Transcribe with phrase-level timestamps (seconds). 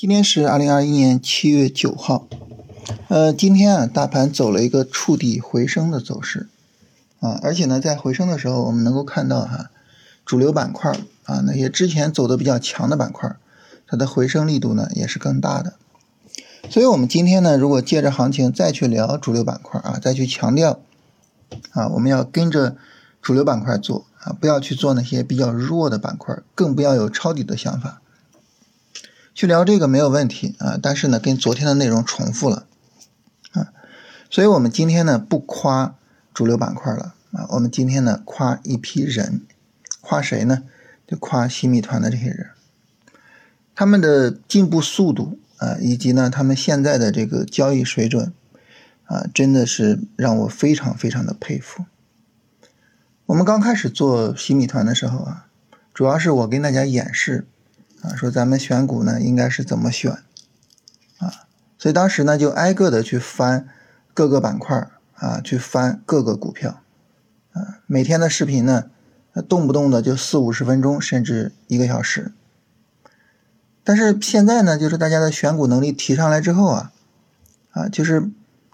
[0.00, 2.26] 今天是二零二一年七月九号，
[3.08, 6.48] 呃，今天啊，大盘走了一个触底回升的走势，
[7.18, 9.70] 啊，而且呢，在回升的时候，我们能够看到哈，
[10.24, 10.90] 主流板块
[11.24, 13.36] 啊，那些之前走的比较强的板块，
[13.86, 15.74] 它的回升力度呢也是更大的。
[16.70, 20.80] 所以，我们今天呢，如果借着行情再去聊主流板块啊，再去强调
[21.72, 22.74] 啊，我们要跟着
[23.20, 28.00] 主流板块做啊，不要去做那些比较弱的板块，更不要有抄底的想法。
[29.34, 32.66] 去聊这个没有问题啊，但是呢，跟昨天的内容重复了
[33.52, 33.72] 啊，
[34.28, 35.94] 所以我们今天呢不夸
[36.34, 39.42] 主流板块了啊，我们今天呢夸一批人，
[40.00, 40.64] 夸谁呢？
[41.06, 42.50] 就夸新米团的这些人，
[43.74, 48.32] 他们的进步速度啊，以及呢他们现在的这个交易水准
[49.06, 51.84] 啊，真的是让我非常非常的佩服。
[53.26, 55.46] 我们刚开始做新米团的时候啊，
[55.94, 57.46] 主要是我跟大家演示。
[58.02, 60.10] 啊，说咱们选股呢，应该是怎么选
[61.18, 61.44] 啊？
[61.78, 63.68] 所以当时呢，就挨个的去翻
[64.14, 66.82] 各个板块啊，去翻各个股票
[67.52, 67.80] 啊。
[67.86, 68.90] 每天的视频呢，
[69.46, 72.32] 动不动的就四五十分钟，甚至一个小时。
[73.84, 76.92] 但是现在呢，就是大家的选股能力提上来之后啊，
[77.72, 78.30] 啊，就是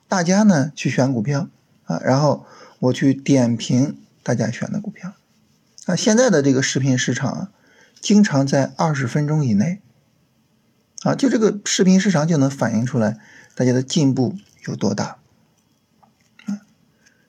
[0.07, 1.49] 大家呢去选股票
[1.87, 2.47] 啊，然后
[2.79, 5.15] 我去点评大家选的股票。
[5.87, 7.51] 啊，现在的这个视频市场啊。
[8.07, 9.81] 经常在二十分钟以内，
[11.03, 13.19] 啊，就这个视频时长就能反映出来
[13.57, 14.37] 大家的进步
[14.69, 15.19] 有多大，
[16.45, 16.63] 啊，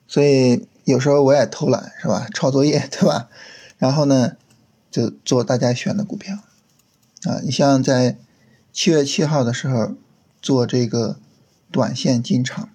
[0.06, 2.28] 所以有时候我也偷懒是吧？
[2.32, 3.28] 抄作业对吧？
[3.76, 4.36] 然后呢，
[4.88, 6.36] 就做大家选的股票，
[7.24, 8.16] 啊，你像在
[8.72, 9.96] 七月七号的时候
[10.40, 11.18] 做这个
[11.72, 12.68] 短线进场，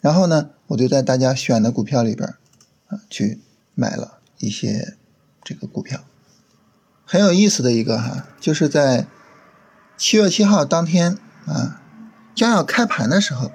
[0.00, 2.36] 然后呢，我就在大家选的股票里边
[2.86, 3.40] 啊去
[3.74, 4.96] 买了一些
[5.42, 6.04] 这个股票。
[7.12, 9.06] 很有意思的一个哈，就是在
[9.98, 11.78] 七月七号当天啊，
[12.34, 13.52] 将要开盘的时候，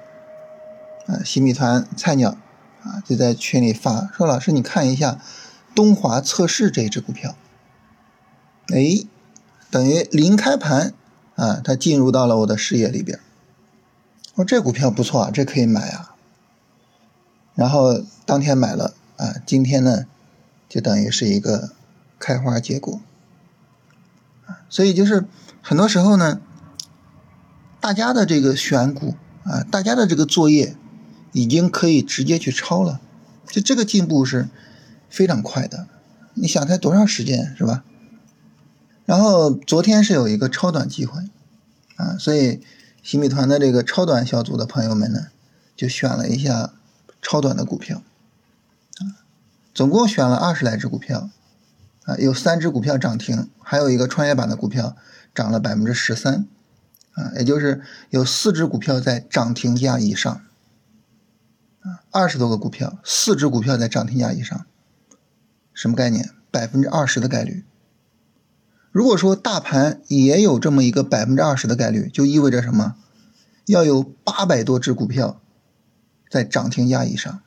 [1.08, 2.38] 啊，新米团菜鸟
[2.84, 5.20] 啊就在群里发说：“老师，你看一下
[5.74, 7.34] 东华测试这只股票。”
[8.72, 9.04] 哎，
[9.72, 10.94] 等于临开盘
[11.34, 13.18] 啊，它进入到了我的视野里边。
[14.34, 16.14] 我说这股票不错啊，这可以买啊。
[17.56, 20.06] 然后当天买了啊，今天呢，
[20.68, 21.72] 就等于是一个
[22.20, 23.00] 开花结果。
[24.68, 25.24] 所以就是
[25.62, 26.40] 很多时候呢，
[27.80, 29.14] 大家的这个选股
[29.44, 30.76] 啊，大家的这个作业
[31.32, 33.00] 已经可以直接去抄了，
[33.46, 34.48] 就这个进步是
[35.08, 35.86] 非常快的。
[36.34, 37.82] 你想才多长时间是吧？
[39.04, 41.22] 然后昨天是有一个超短机会
[41.96, 42.60] 啊，所以
[43.02, 45.28] 新米团的这个超短小组的朋友们呢，
[45.74, 46.74] 就选了一下
[47.22, 48.02] 超短的股票
[48.98, 49.24] 啊，
[49.72, 51.30] 总共选了二十来只股票。
[52.08, 54.96] 啊，有三只股票涨停，还有一个创业板的股票
[55.34, 56.46] 涨了百分之十三，
[57.12, 60.32] 啊，也就是有四只股票在涨停价以上，
[61.80, 64.64] 啊，二十多个股票，四只股票在涨停价以上，
[65.74, 66.30] 什么概念？
[66.50, 67.66] 百分之二十的概率。
[68.90, 72.96] 如果说大盘也有这么一个百分之二十的概率，就意味着什么？
[73.66, 75.42] 要有八百多只股票
[76.30, 77.42] 在涨停价以上，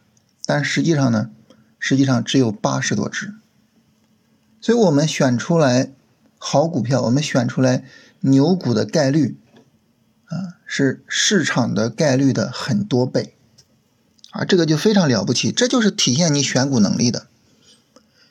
[0.45, 1.31] 但实际上呢，
[1.79, 3.33] 实际上只有八十多只。
[4.61, 5.91] 所以我们选出来
[6.37, 7.83] 好股票，我们选出来
[8.19, 9.35] 牛股的概率
[10.25, 13.35] 啊，是市场的概率的很多倍
[14.29, 15.51] 啊，这个就非常了不起。
[15.51, 17.27] 这就是体现你选股能力的。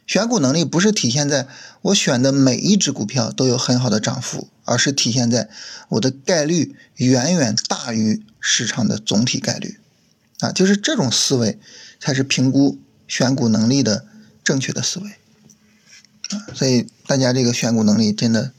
[0.06, 1.46] 选股能力不是体现在
[1.82, 5.48] 我选的每一只股票都有很好的涨幅，而是体现在
[5.90, 9.78] 我的概率远远大于市场的总体概率
[10.40, 11.60] 啊，就是这种思维
[12.00, 14.06] 才是评估选股能力的
[14.42, 15.10] 正确的思维。
[16.54, 18.52] 所以大家这个选股能力真的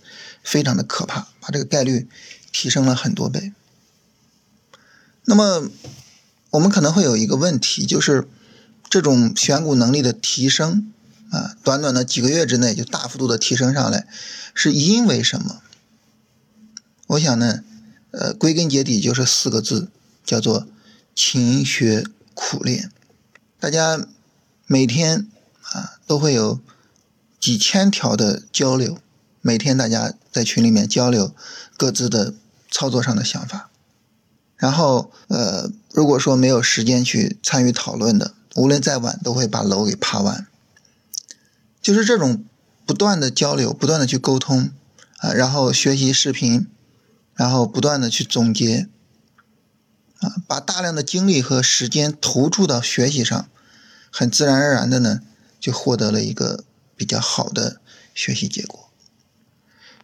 [0.43, 2.07] 非常的可怕，把这个概率
[2.51, 3.53] 提升了很多倍。
[5.25, 5.69] 那么
[6.49, 8.27] 我们可能会有一个问题，就是
[8.89, 10.91] 这种选股能力的提升
[11.29, 14.07] 啊，短短的几个月之内就大幅度的提升上来，
[14.53, 15.61] 是因为什么？
[17.07, 17.63] 我想呢，
[18.11, 19.89] 呃，归根结底就是四个字，
[20.25, 20.67] 叫做
[21.15, 22.91] 勤学苦练。
[23.59, 24.05] 大家
[24.65, 25.27] 每天
[25.61, 26.59] 啊都会有。
[27.41, 28.99] 几千条的交流，
[29.41, 31.33] 每天大家在群里面交流
[31.75, 32.35] 各自的
[32.69, 33.71] 操作上的想法，
[34.55, 40.45] 然后呃，如果说没有时间去参与讨论的，无论再晚都会把楼给爬完。
[41.81, 42.45] 就是这种
[42.85, 44.69] 不断的交流，不断的去沟通
[45.17, 46.67] 啊，然后学习视频，
[47.33, 48.87] 然后不断的去总结
[50.19, 53.49] 啊，把大量的精力和时间投注到学习上，
[54.11, 55.21] 很自然而然的呢，
[55.59, 56.63] 就获得了一个。
[57.01, 57.81] 比较好的
[58.13, 58.91] 学习结果，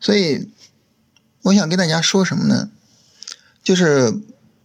[0.01, 0.49] 所以
[1.43, 2.71] 我想跟大家说什么呢？
[3.61, 4.19] 就是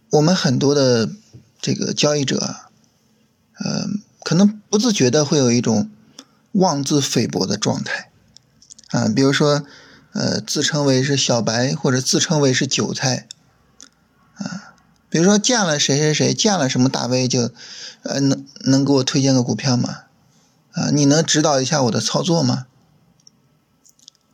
[0.09, 1.11] 我们很多的
[1.61, 2.55] 这个交易者，
[3.59, 3.87] 呃，
[4.23, 5.91] 可能不自觉的会有一种
[6.53, 8.09] 妄自菲薄的状态
[8.87, 9.63] 啊，比如说，
[10.13, 13.27] 呃，自称为是小白或者自称为是韭菜
[14.37, 14.73] 啊，
[15.07, 17.51] 比如说见了谁谁谁，见了什么大 V 就，
[18.01, 20.02] 呃，能能给我推荐个股票吗？
[20.73, 22.65] 啊，你能指导一下我的操作吗？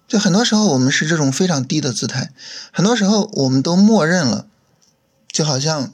[0.07, 2.33] 就很多时候我们是这种非常低的姿态，
[2.74, 4.47] 很多时候我们都默认了，
[5.31, 5.94] 就好像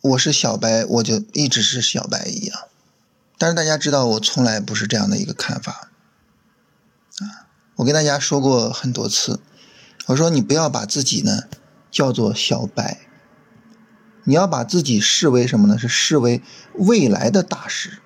[0.00, 2.60] 我是小白，我就一直是小白一样。
[3.38, 5.90] 但是大家知道，我从来不是这样的一个看法。
[7.18, 9.40] 啊，我跟大家说过很多次，
[10.06, 11.44] 我说你不要把自己呢
[11.90, 13.00] 叫做小白，
[14.24, 15.78] 你要把自己视为什么呢？
[15.78, 16.42] 是视为
[16.74, 18.01] 未来的大师。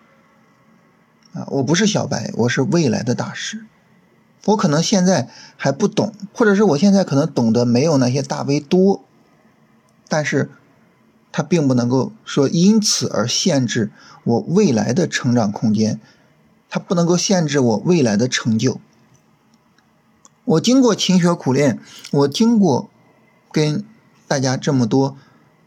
[1.36, 3.66] 啊，我不是小白，我是未来的大师。
[4.46, 5.28] 我可能现在
[5.58, 9.04] 还不懂，或者是我现在可能懂得没有那些大 V 多，
[10.08, 10.50] 但是，
[11.30, 13.90] 它并不能够说因此而限制
[14.24, 16.00] 我未来的成长空间，
[16.70, 18.80] 它不能够限制我未来的成就。
[20.46, 21.78] 我经过勤学苦练，
[22.12, 22.88] 我经过
[23.52, 23.84] 跟
[24.26, 25.18] 大家这么多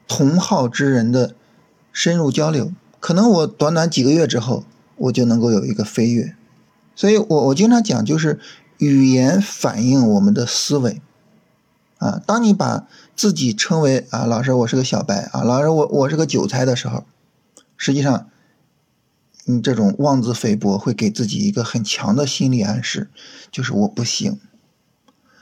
[0.07, 1.35] 同好之人的
[1.91, 4.63] 深入交流，可能我短短几个月之后，
[4.99, 6.35] 我就能够有一个飞跃。
[6.95, 8.39] 所以我我经常讲就是。
[8.79, 11.01] 语言反映我们的思维，
[11.97, 17.03] 啊，当你把自己称为啊老师，我是个小白啊，老师我我是个韭菜的时候，
[17.75, 18.29] 实际上，
[19.43, 23.09] 你这种妄自菲薄会给自己一个很强的心理暗示，
[23.51, 24.39] 就是我不行。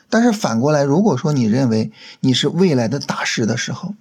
[0.09, 3.93] 但是反过来，如果说你认为你是未来的大师的时候，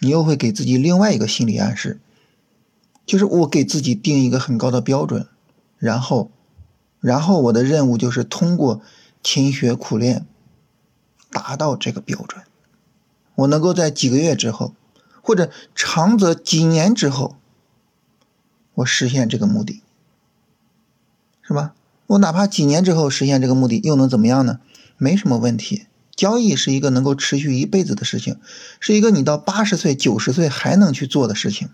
[0.00, 2.00] 你又会给自己另外一个心理暗示，
[3.06, 5.26] 就是我给自己定一个很高的标准，
[5.78, 6.30] 然后。
[7.02, 8.82] 然后我的任务就是通过
[9.22, 10.26] 勤学苦练
[11.30, 12.44] 达到这个标准。
[13.36, 14.74] 我能够在几个月之后，
[15.22, 17.36] 或者长则几年之后，
[18.74, 19.82] 我实现这个目的，
[21.40, 21.72] 是吧？
[22.08, 24.60] 我哪怕几年之后实现这个目的，又能怎么样呢？
[24.98, 25.86] 没什么问题。
[26.14, 28.36] 交易是一个能够持续一辈子的事情，
[28.78, 31.70] 是一个你到八十岁、九十岁还能去做的事情。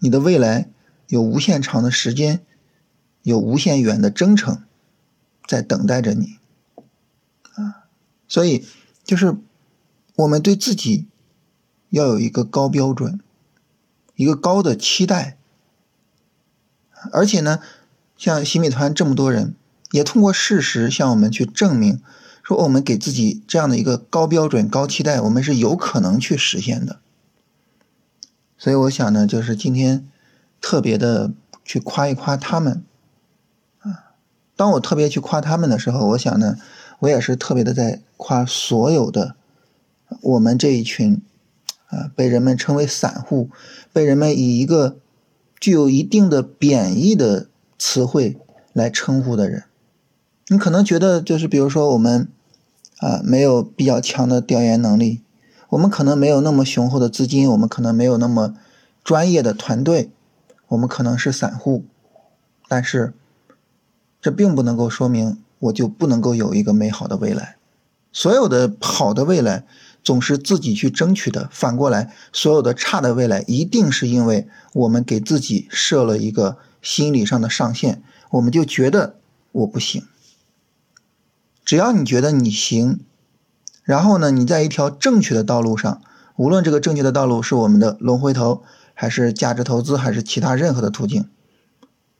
[0.00, 0.68] 你的未来
[1.06, 2.40] 有无限长的时间。
[3.22, 4.62] 有无限远的征程
[5.46, 6.38] 在等待着你，
[7.54, 7.84] 啊，
[8.26, 8.64] 所以
[9.04, 9.36] 就是
[10.16, 11.06] 我们对自己
[11.90, 13.20] 要有一个高标准，
[14.16, 15.36] 一个高的期待，
[17.12, 17.60] 而且呢，
[18.16, 19.54] 像新美团这么多人，
[19.90, 22.00] 也通过事实向我们去证明，
[22.42, 27.00] 说我们给自己这样的一个高标准、高期待，我们是有可能去实现的。
[28.62, 30.06] 所以我想呢，就是今天
[30.60, 31.32] 特别的
[31.64, 32.84] 去夸一夸他们
[33.78, 34.12] 啊。
[34.54, 36.58] 当我特别去夸他们的时候，我想呢，
[36.98, 39.34] 我也是特别的在夸所有的
[40.20, 41.22] 我们这一群
[41.86, 43.48] 啊，被人们称为散户，
[43.94, 44.98] 被人们以一个
[45.58, 47.48] 具有一定的贬义的
[47.78, 48.36] 词汇
[48.74, 49.64] 来称呼的人。
[50.48, 52.28] 你可能觉得就是，比如说我们
[52.98, 55.22] 啊，没有比较强的调研能力，
[55.70, 58.54] 我们可能没有那么雄厚的资金，我们可能没有那么
[59.02, 60.10] 专业的团队，
[60.68, 61.84] 我们可能是散户，
[62.68, 63.14] 但是。
[64.22, 67.56] 这并不能够说明我就不能够有一个美好的未来。
[68.12, 69.64] 所有的好的未来
[70.04, 71.48] 总是自己去争取的。
[71.50, 78.02] 反过来，所有的差的未来一定是因为我们给自己设了一个心理上的上限，
[78.32, 79.14] 我们就觉得
[79.52, 80.04] 我不行。
[81.64, 83.00] 只要你觉得你行，
[83.90, 86.00] 然后呢，你在一条正确的道路上，
[86.36, 88.62] 无论这个正确的道路是我们的龙回头，
[88.94, 91.28] 还是价值投资，还是其他任何的途径。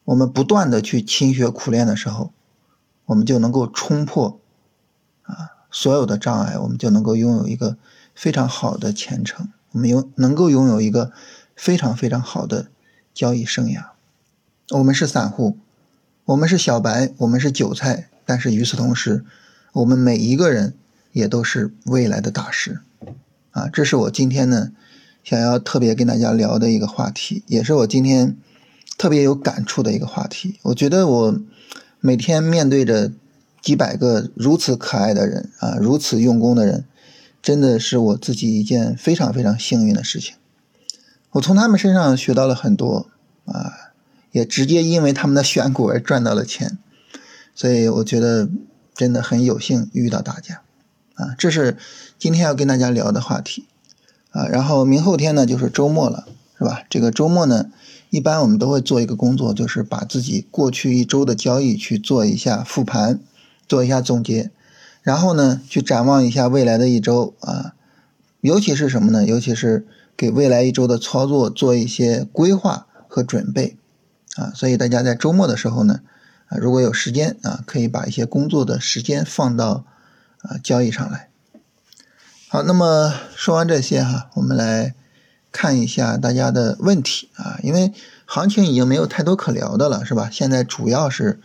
[0.02, 2.32] 我们不断的去勤学苦练的时候，
[3.04, 4.40] 我们就能够冲破
[5.22, 7.76] 啊所有的障碍，我们就能够拥有一个
[8.16, 11.12] 非常好的前程，我们有能够拥有一个
[11.54, 12.66] 非常非常好的
[13.14, 13.84] 交易生涯。
[14.70, 15.56] 我们是散户，
[16.24, 19.24] 我们是小白，我们是韭菜，但是与此同时，
[19.74, 20.74] 我们每一个人
[21.12, 22.80] 也都是未来的大师
[23.50, 23.68] 啊！
[23.72, 24.72] 这是我今天呢
[25.24, 28.36] 想要特别跟大家聊的一个话题，也是我今天。
[28.98, 31.40] 特别有感触的一个话题，我觉得我
[32.00, 33.10] 每天面对着
[33.62, 36.84] 几百个如此可爱的人啊，如此用功的人，
[37.40, 40.34] 真的是我自己一件非常非常幸运的事情。
[41.30, 43.08] 我从他们身上学到了很多
[43.46, 43.72] 啊，
[44.32, 46.76] 也直接因为他们的选股而赚到了钱，
[47.54, 48.50] 所以我觉得
[48.94, 50.60] 真的很有幸遇到大家
[51.20, 51.36] 啊。
[51.38, 51.76] 这是
[52.18, 53.66] 今天要跟大家聊的话题
[54.30, 54.46] 啊。
[54.46, 56.26] 然后明后天呢就是周末了，
[56.58, 56.82] 是吧？
[56.88, 57.66] 这个周末呢。
[58.12, 63.20] 一般我们都会做一个工作，就是把自己过去一周的交易去做一下复盘，
[63.68, 64.50] 做一下总结，
[65.00, 67.74] 然后呢，去展望一下未来的一周啊，
[68.40, 69.24] 尤其是什么呢？
[69.24, 69.86] 尤其是
[70.16, 73.76] 给未来一周的操作做一些规划和准备
[74.34, 74.50] 啊。
[74.56, 76.00] 所以大家在周末的时候呢，
[76.48, 79.84] 啊，如果有时间啊，可以把一些工作的时间放到
[80.42, 81.28] 啊交易上来。
[82.48, 84.94] 好，那么说完这些哈，我们来
[85.52, 87.92] 看一下大家的问题啊，因为
[88.26, 90.28] 行情已经没有太多可聊的了，是吧？
[90.30, 91.40] 现在主要是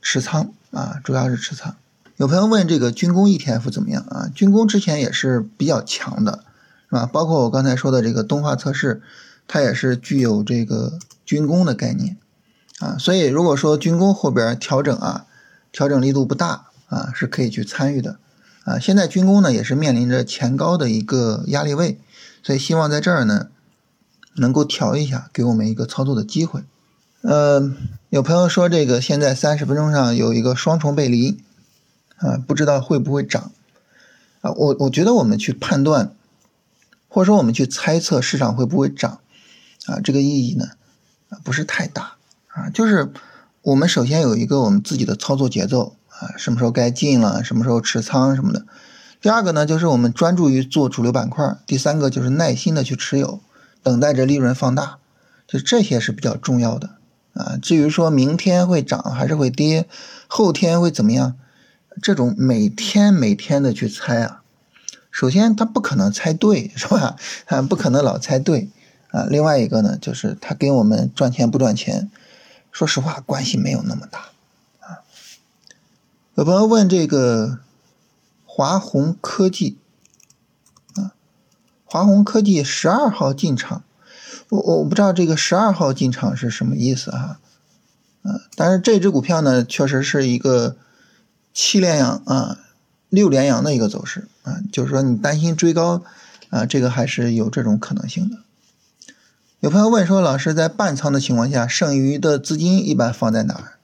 [0.00, 1.76] 持仓啊，主要是持仓。
[2.16, 4.28] 有朋友问这个军工 ETF 怎么样啊？
[4.34, 6.44] 军工之前也是比较强的，
[6.90, 7.06] 是吧？
[7.06, 9.00] 包括我刚才说的这个动画测试，
[9.48, 12.18] 它也是具有这个军工的概念
[12.78, 12.96] 啊。
[12.98, 15.24] 所以如果说军工后边调整啊，
[15.72, 18.18] 调整力度不大啊，是可以去参与的
[18.64, 18.78] 啊。
[18.78, 21.98] 现在军工呢也是面临着前高的一个压力位，
[22.42, 23.48] 所以希望在这儿呢
[24.34, 26.62] 能够调一下，给我们一个操作的机会。
[27.22, 27.72] 呃，
[28.10, 31.38] 有朋友说这个现在三十分钟上有一个双重背离。
[32.18, 33.50] 啊，不知道会不会涨
[34.42, 34.52] 啊？
[34.52, 36.14] 我我觉得我们去判断，
[37.08, 39.18] 或者说我们去猜测市场会不会涨
[39.86, 40.66] 啊，这个意义呢
[41.42, 42.12] 不是太大
[42.46, 42.70] 啊。
[42.70, 43.12] 就是
[43.62, 48.64] 我们首先有一个我们自己的操作节奏啊，什么时候该进了，什么时候持仓什么的。
[49.20, 51.56] 第二个呢，就是我们专注于做主流板块。
[51.66, 53.40] 第三个就是耐心的去持有，
[53.82, 54.98] 等待着利润放大。
[55.46, 56.90] 就这些是比较重要的
[57.34, 57.58] 啊。
[57.60, 59.86] 至于说明天会涨还是会跌，
[60.26, 61.36] 后天会怎么样？
[62.00, 64.42] 这种每天每天的去猜啊，
[65.10, 67.16] 首先他不可能猜对，是吧？
[67.46, 68.70] 啊，不可能老猜对
[69.10, 69.26] 啊。
[69.28, 72.10] 另外一个呢，就是他跟我们赚钱不赚钱，
[72.72, 74.31] 说实话关系没有那么大。
[76.34, 77.58] 有朋友问这个
[78.44, 79.78] 华宏科技
[80.94, 81.12] 啊，
[81.84, 83.84] 华宏科技十二号进场，
[84.48, 87.38] 我我不知道这个十二号进场是什么意思哈，
[88.22, 90.76] 啊，但是这只股票呢，确实是一个。
[91.54, 92.60] 七连阳啊，
[93.10, 96.02] 六连阳的一个走势啊，就是说你担心追高
[96.48, 98.38] 啊，这个还是有这种可能性的。
[99.60, 103.76] 有朋友问说，老师在半仓的情况下，剩余的资金一般放在哪儿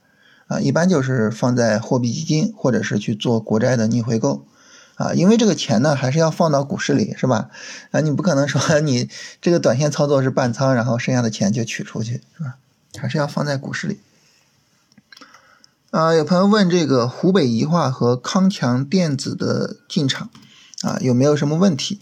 [0.48, 0.58] 啊？
[0.58, 4.44] 一般就是放在货币基金，或者是去做国债的逆回购
[4.96, 7.50] 啊，因为这个钱呢还是要放到股市里，是吧？
[7.92, 9.08] 啊，你不可能说你
[9.40, 12.56] 这个短线操作是半仓，然后剩下的钱就取出去，是吧？
[12.98, 14.00] 还是要放在股市里。
[15.90, 20.28] 啊，有朋友问这个湖北宜化和康强电子的进场
[20.82, 22.00] 啊有没有什么问题？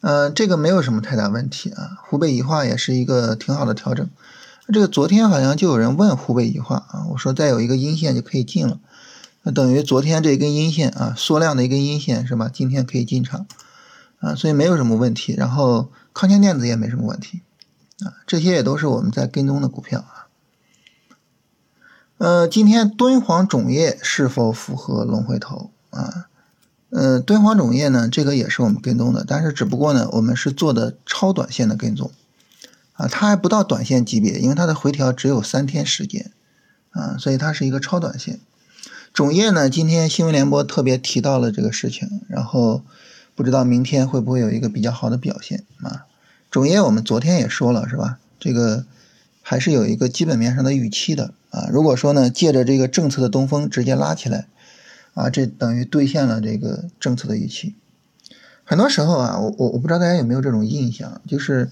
[0.00, 1.98] 嗯，这个没有什么太大问题啊。
[2.04, 4.08] 湖北宜化也是一个挺好的调整。
[4.72, 8.78] 这个昨天好像就有人问湖北宜化啊，我说再有一个阴线就可以进了，
[9.42, 12.50] 那等于昨天这根阴线啊缩量的一根阴线是吧？
[12.52, 13.46] 今天可以进场
[14.18, 15.34] 啊，所以没有什么问题。
[15.34, 17.40] 然后康强电子也没什么问题
[18.04, 20.28] 啊，这些也都是我们在跟踪的股票啊。
[22.18, 26.26] 呃，今天敦煌种业是否符合龙回头啊？
[26.90, 32.10] 呃，敦煌种业呢，这个也是我们跟踪的，但是只不过呢，我们是做的超短线的跟踪
[32.98, 36.32] 啊，它还不到短线级别，因为它的回调只有三天时间
[36.90, 38.40] 啊，所以它是一个超短线。
[39.14, 42.82] 种业呢，今天新闻联播特别提到了这个事情，然后
[43.34, 46.06] 不知道明天会不会有一个比较好的表现啊？
[46.50, 48.18] 种业我们昨天也说了是吧？
[48.40, 48.84] 这个
[49.42, 51.32] 还是有一个基本面上的预期的。
[51.50, 54.48] 啊，如果说呢，借着这个政策的东风直接拉起来，
[55.14, 57.74] 啊，这等于兑现了这个政策的预期。
[58.64, 61.70] 很多时候啊，我我我不知道大家有没有这种印象，就是，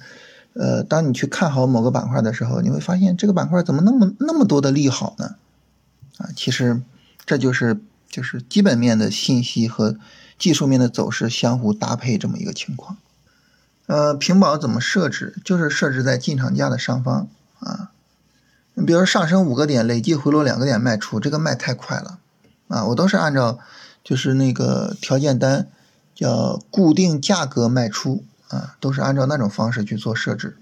[0.58, 5.34] 呃，当你去看好某个板块的时候，你会发现这个板块怎么那么那么多的利好呢？
[6.16, 6.80] 啊，其实
[7.26, 9.96] 这就是就是基本面的信息和
[10.38, 12.96] 技术面的走势相互搭配这么一个情况。
[13.86, 15.34] 呃，平保怎么设置？
[15.44, 17.28] 就是设置在进场价的上方
[17.60, 17.90] 啊。
[18.75, 22.18] 你比如说上升五个点，累计回落两个点卖出，这个卖太快了，
[22.68, 23.58] 啊，我都是按照
[24.02, 25.68] 就是那个条件单
[26.14, 30.56] 叫固定价格卖出啊，都是按照那种方式去做设置。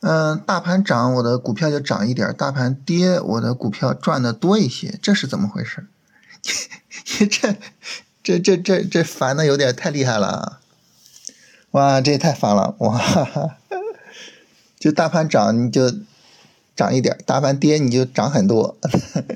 [0.00, 5.86] 嗯，大盘涨我的股票就涨一点，大盘跌我的股票赚的多一些，这是怎么回事？
[7.18, 7.56] 你 这
[8.22, 10.60] 这这这这烦的有点太厉害了啊！
[11.72, 13.56] 哇，这也太烦了哇哈哈！
[14.78, 15.92] 就大盘涨你就。
[16.76, 18.76] 涨一点，大盘跌你就涨很多，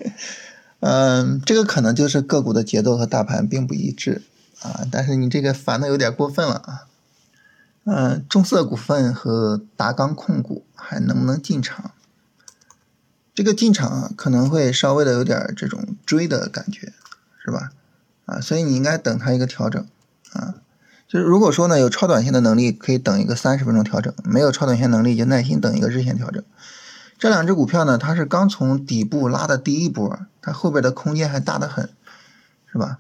[0.83, 4.23] 嗯，这个可能就是个股的节奏和大盘并不一致
[4.61, 4.85] 啊。
[4.91, 6.88] 但是你这个烦的有点过分了啊。
[7.91, 11.93] 嗯，中色股份和达钢控股还能不能进场？
[13.35, 16.93] 这个进场可能会稍微的有点这种追的感觉，
[17.43, 17.71] 是吧？
[18.27, 19.87] 啊，所以你应该等它一个调整
[20.33, 20.57] 啊。
[21.07, 26.45] 就是如果说呢有超短线的能力，可以等一个三十分钟调整；没有超短线能力，就耐心等一个日线调整。
[27.19, 31.89] 这两只股票呢，它是刚从底部拉的第一波，它后边的空间还大得很，
[32.71, 32.99] 是吧？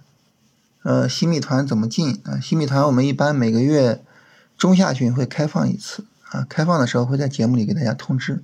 [0.83, 2.41] 呃，新米团怎么进啊？
[2.41, 4.03] 新米团我们一般每个月
[4.59, 8.43] 中下旬会开放一次啊，开放的时候会在节目里给大家通知。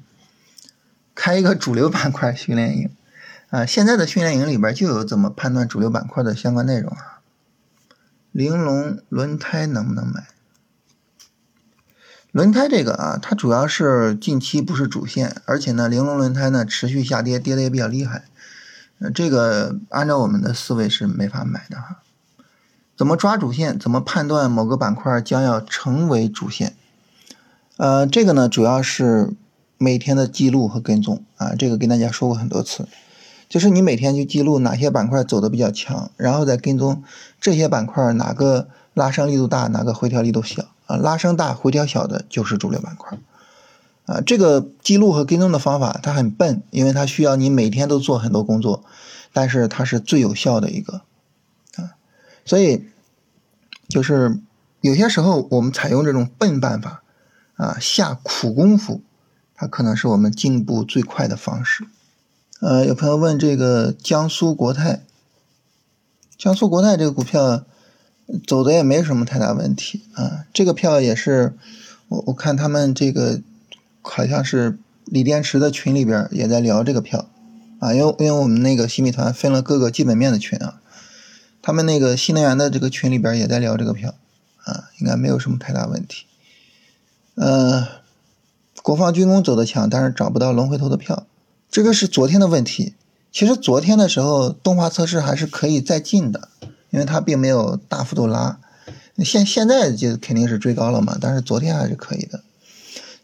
[1.14, 2.90] 开一个主流板块训练营
[3.50, 7.20] 啊，现在的训练营里边就有怎么判断主流板块的相关内容啊。
[8.32, 10.28] 玲珑轮胎能不能买？
[12.32, 18.24] 轮胎这个啊，它主要是近期不是主线，而且呢，玲珑轮胎呢持续下跌，跌的也比较厉害。
[18.98, 22.02] 呃，这个按照我们的思维是没法买的哈。
[22.96, 23.78] 怎么抓主线？
[23.78, 26.74] 怎么判断某个板块将要成为主线？
[27.76, 29.34] 呃，这个呢，主要是
[29.78, 31.54] 每天的记录和跟踪啊。
[31.58, 32.86] 这个跟大家说过很多次，
[33.48, 37.02] 就是你每天去记录哪些板块走的比较强，然后再跟踪
[37.40, 40.96] 这些板块哪个拉升力度大，哪个回调力度小啊。
[40.96, 43.18] 拉升大、回调小的就是主流板块
[44.06, 44.20] 啊。
[44.24, 48.84] 这个记录和跟踪的方法它很笨，因为它需要你每天都做很多工作，
[49.32, 51.00] 但是它是最有效的一个。
[52.44, 52.84] 所以，
[53.88, 54.38] 就是
[54.82, 57.02] 有些时候我们采用这种笨办法，
[57.56, 59.00] 啊，下苦功夫，
[59.54, 61.86] 它可能是我们进步最快的方式。
[62.60, 65.02] 呃，有朋友问这个江苏国泰，
[66.36, 67.64] 江苏国泰这个股票
[68.46, 70.44] 走的也没什么太大问题啊。
[70.52, 71.54] 这个票也是，
[72.08, 73.40] 我我看他们这个
[74.02, 77.26] 好像是锂电池的群里边也在聊这个票，
[77.78, 80.80] 啊，因为因为我们那个新米团分了各个基本面的群啊。
[81.66, 84.14] 他们那个新能源的这个群里边也在聊这个票，
[84.64, 86.26] 啊，应该没有什么太大问题。
[87.36, 87.88] 呃，
[88.82, 91.26] 国防军工走的强，但是找不到龙回头的票，
[91.70, 92.92] 这个是昨天的问题。
[93.32, 96.50] 其实昨天的时候动画测试还是可以再进的，
[96.90, 98.58] 因为它并没有大幅度拉。
[99.24, 102.42] 现现在就肯定是追高了嘛，但是昨天还是可以的。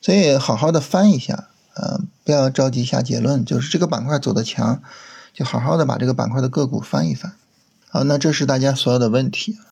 [0.01, 4.81] 所以好好的翻一下，呃，不要着急下结论，就是这个板块走的强，
[5.35, 7.35] 就好好的把这个板块的个股翻一翻。
[7.93, 9.59] 好，那这是大家所有的问题。